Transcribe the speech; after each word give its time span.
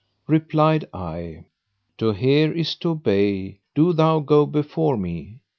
Replied 0.25 0.85
I, 0.95 1.45
"To 1.99 2.11
hear 2.11 2.51
is 2.51 2.73
to 2.77 2.89
obey: 2.89 3.59
do 3.75 3.93
thou 3.93 4.17
go 4.19 4.47
before 4.47 4.97
me!" 4.97 5.41